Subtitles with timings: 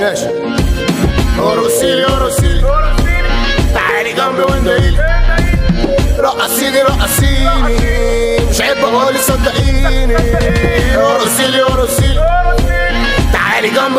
[0.00, 0.26] ماشي
[3.74, 4.42] تعالي جنبي
[6.18, 6.82] رقصيني
[8.50, 10.16] مش عيب بقولي صدقيني
[13.32, 13.98] تعالي جنبي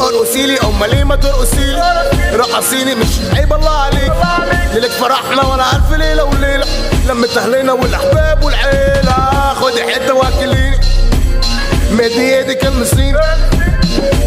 [0.00, 1.82] ارقصيلي ليه ما ترقصيلي
[2.34, 4.12] رقصيني مش عيب الله عليك
[4.72, 6.66] ليلة فرحنا وأنا ألف ليلة وليلة.
[7.08, 9.54] لمة اهلنا والأحباب والعيلة.
[9.54, 10.80] خدي حتة واكليني.
[11.92, 13.18] مدي إيدك المسيني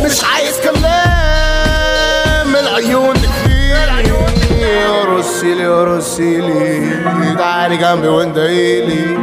[0.05, 2.47] مش عايز كلام.
[2.47, 3.55] من عيون تكفيني
[5.01, 6.89] ارقصيلي ارقصيلي
[7.37, 9.17] تعالي جنبي واندهيلي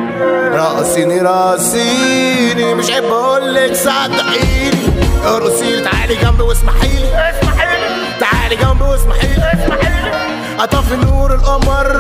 [0.55, 4.89] رقصيني رقصيني مش عيب بقولك صدقيني
[5.25, 7.33] ارقصيلي تعالي جنبي واسمحيلي.
[8.21, 9.92] تعالي جنبي واسمحيلي.
[10.63, 11.91] اطفي نور القمر.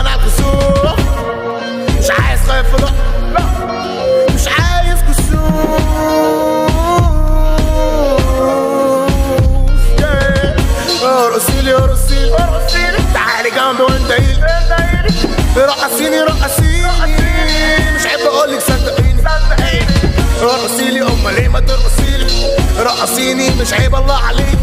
[0.00, 1.00] أنا الكسوف
[1.98, 2.90] مش عايز خايف لا.
[4.34, 5.78] مش عايز كسوف.
[11.02, 12.36] ارقصيلي ارقصيلي
[13.14, 14.46] تعالي جنبي واندهيلي
[15.56, 16.47] رقصيني رقصيني
[22.98, 24.58] رقصيني مش عيب الله عليك.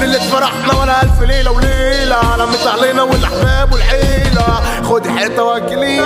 [0.00, 2.36] ليلة فرحنا وأنا ألف ليلة وليلة.
[2.36, 4.82] لمت علينا والأحباب والعيلة.
[4.82, 6.02] خدي حتة واكليني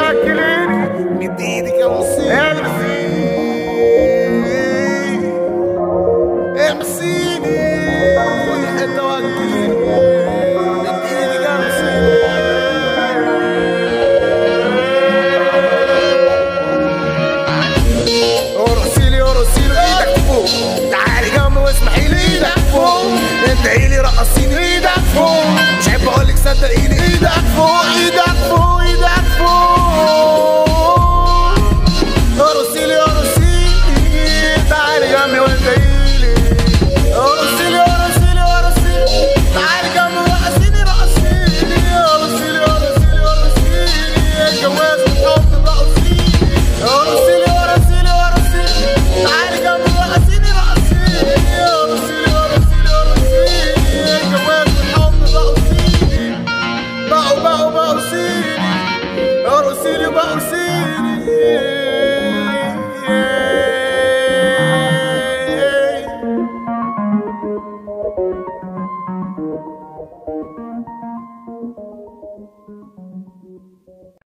[1.11, 2.67] مدي إيدك يا مصير
[23.77, 24.59] عيلي رقصيني.
[24.59, 25.47] إيدك فوق.
[25.79, 27.03] مش عيب أقولك صدقيني.
[27.03, 28.76] إيدك فوق إيدك فوق.
[60.07, 61.86] I'm about to see